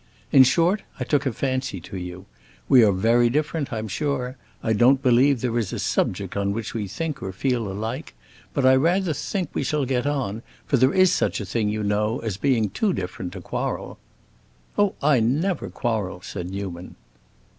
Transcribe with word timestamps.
In 0.31 0.41
short, 0.41 0.81
I 0.99 1.03
took 1.03 1.27
a 1.27 1.31
fancy 1.31 1.79
to 1.81 1.95
you. 1.95 2.25
We 2.67 2.83
are 2.83 2.91
very 2.91 3.29
different, 3.29 3.71
I'm 3.71 3.87
sure; 3.87 4.35
I 4.63 4.73
don't 4.73 4.99
believe 5.03 5.41
there 5.41 5.59
is 5.59 5.71
a 5.71 5.77
subject 5.77 6.35
on 6.35 6.53
which 6.53 6.73
we 6.73 6.87
think 6.87 7.21
or 7.21 7.31
feel 7.31 7.71
alike. 7.71 8.15
But 8.55 8.65
I 8.65 8.77
rather 8.77 9.13
think 9.13 9.49
we 9.53 9.61
shall 9.61 9.85
get 9.85 10.07
on, 10.07 10.41
for 10.65 10.77
there 10.77 10.91
is 10.91 11.11
such 11.11 11.39
a 11.39 11.45
thing, 11.45 11.69
you 11.69 11.83
know, 11.83 12.17
as 12.21 12.37
being 12.37 12.71
too 12.71 12.93
different 12.93 13.33
to 13.33 13.41
quarrel." 13.41 13.99
"Oh, 14.75 14.95
I 15.03 15.19
never 15.19 15.69
quarrel," 15.69 16.21
said 16.23 16.49
Newman. 16.49 16.95